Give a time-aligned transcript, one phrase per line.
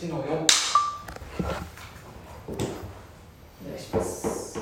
[0.00, 0.46] 1の4お願
[3.76, 4.58] いします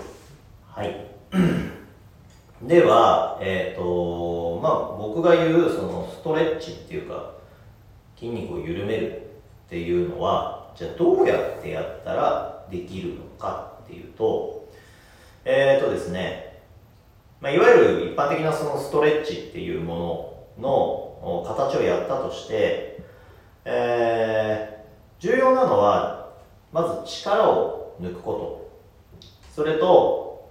[0.66, 1.06] はい。
[2.66, 7.34] では、えっ、と、まあ、僕が言う、その、ストレッチっていうか、
[8.16, 9.30] 筋肉を緩める
[9.66, 14.68] っていうのは、じゃあどうやってやったらできるのかっていうと、
[15.44, 16.62] えっ、とですね、
[17.40, 23.04] まあ、いわゆる一般的なそのストレッチっていうものの形をやったとして、
[23.64, 24.77] え
[25.18, 26.30] 重要なのは、
[26.72, 28.70] まず力を抜くこと。
[29.52, 30.48] それと、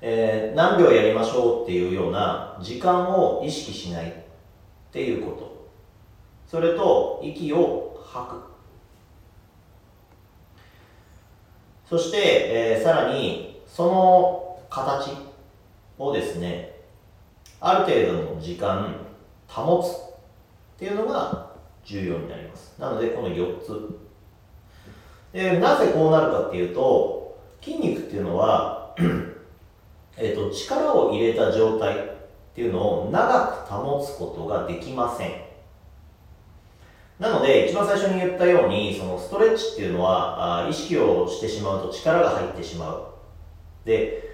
[0.00, 4.12] えー何秒やりましょうっていうような時間を意識しないっ
[4.92, 5.68] ていうこと。
[6.46, 8.36] それと、息を吐く。
[11.88, 15.10] そして、えーさらに、その形
[15.98, 16.76] をですね、
[17.60, 18.94] ある程度の時間
[19.48, 21.47] 保つっていうのが
[21.88, 22.78] 重要になります。
[22.78, 23.98] なので、この4つ。
[25.32, 28.94] で、なぜこうなるかっていうと、筋肉っていうのは、
[30.18, 31.98] えっと、力を入れた状態っ
[32.54, 35.32] ていうのを長く保つことができません。
[37.18, 43.02] なので、一番最初に言ったように、そのストレッチっていうのは、あ意識をしてしまうと力が入ってしまう。
[43.86, 44.28] で、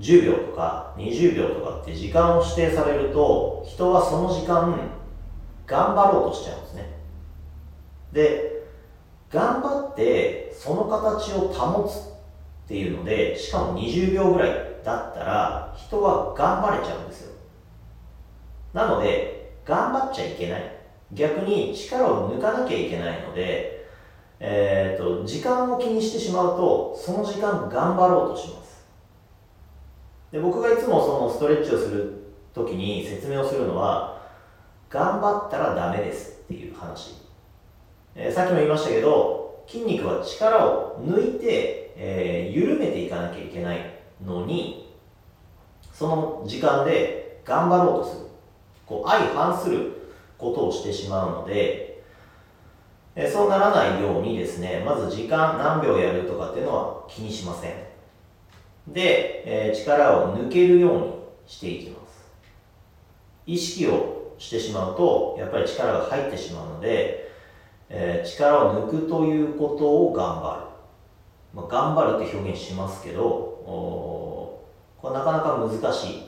[0.00, 4.97] 10秒とか20秒とかって時間を指定されると、人はその時間、
[5.68, 6.98] 頑張ろうとしちゃうんですね。
[8.12, 8.62] で、
[9.30, 14.50] 頑張ってその形を保つっていうので、しかも20秒ぐらい
[14.82, 17.34] だったら、人は頑張れちゃうんですよ。
[18.72, 20.78] なので、頑張っちゃいけない。
[21.12, 23.86] 逆に力を抜かなきゃいけないので、
[24.40, 28.86] えー、と時間を気にしてしまうと、その時間頑張ろうとします。
[30.30, 34.18] で僕がいつもそのストレッチをするときに説明をするのは、
[34.90, 37.14] 頑張ったらダメですっていう話。
[38.14, 43.80] えーさっきも言いましたけど、筋肉は力を抜いて、えー緩めていかなきゃいけない
[44.24, 44.94] のに、
[45.92, 48.26] その時間で頑張ろうとする。
[48.86, 49.92] こう相反する
[50.38, 52.02] ことをしてしまうので、
[53.14, 57.72] えそうならないようにですね、まず時間何秒やるとかっていうのは気にしません。
[58.86, 61.14] で、え力を抜けるように
[61.46, 62.30] していきます。
[63.44, 67.28] 意識をしてしまうと、やっぱり力が入ってしまうので、
[67.88, 70.68] えー力を抜くということを頑張る。
[71.54, 74.64] まあ、頑張るって表現しますけど、お
[74.98, 76.22] これなかなか難しい。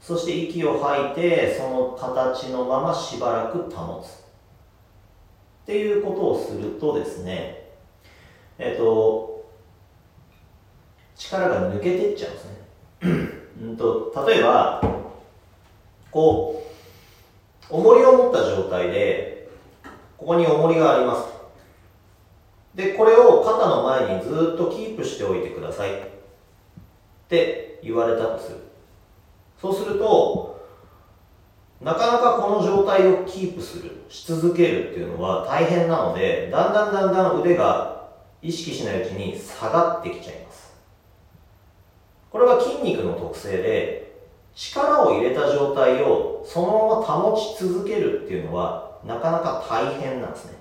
[0.00, 4.08] そして息を吐いて、その形のまましばらく保つ。
[4.08, 4.10] っ
[5.66, 7.72] ていうことをするとですね、
[8.58, 9.44] えっ、と、
[11.14, 12.58] 力が抜けてっちゃうんですね。
[13.60, 14.80] うんと例えば、
[16.10, 16.67] こう、
[17.70, 19.48] 重りを持った状態で、
[20.16, 21.28] ここに重りがあります。
[22.74, 25.90] で、これを肩の前にずっとキープしておいてください。
[25.92, 25.96] っ
[27.28, 28.58] て言われたとする。
[29.60, 30.64] そうすると、
[31.80, 38.08] なかなかこの状態をキープする、し続けるっていうのは大変なので、だんだんだんだん腕が
[38.42, 40.74] 意識しないうちに下がってきちゃいます。
[42.30, 44.07] これは筋肉の特性で、
[44.58, 50.58] 力を入れた状態をそのまま保ち続けるっていうのはなかなか大変なんですね。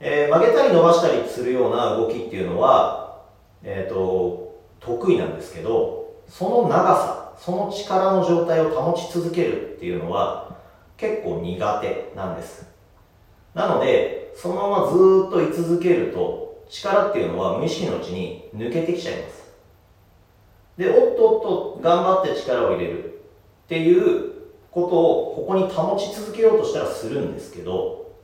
[0.00, 3.22] えー曲げたり伸ばしたりするような動きっていうのは、
[3.62, 10.58] えっ、と、得意なんですけど、その長さ、その力の状態を保ち続けるっていうのは
[10.98, 12.66] 結構苦手なんです。
[13.54, 19.45] なので、そのままずっと居続けると、力っていうのは無意識のうちに抜けてきちゃいます。
[20.76, 24.32] で、おっとおっと頑張って力を入れるっていう
[24.70, 28.14] ことをここに保ち続けようとしたらするんですけど、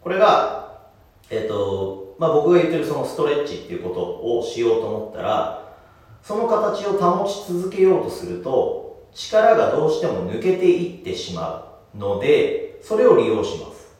[0.00, 0.80] これが、
[1.28, 5.74] えっ、と、まあ、僕が言ってるそのストレッチっていうことをしようと思ったら、
[6.22, 13.96] その形を保ち続けようとすると、力がどうしても抜けていってしまうので、それを利用します。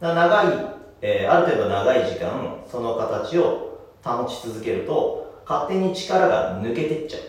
[0.00, 7.22] だ長い、えーある程度長い時間、その形を保ち続けると、勝手に力が抜けてっちゃう。
[7.22, 7.24] っ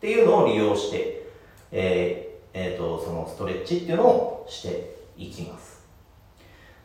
[0.00, 1.22] ていうのを利用して、
[1.70, 5.86] えーえーと、そのストレッチっていうのをしていきます。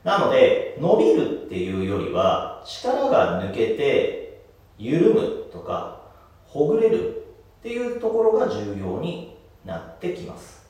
[0.03, 4.43] なので、伸びるっていうよりは、力が抜けて、
[4.77, 6.01] 緩むとか、
[6.45, 7.25] ほぐれる
[7.59, 9.35] っていうところが重要に
[9.65, 10.62] なってきます。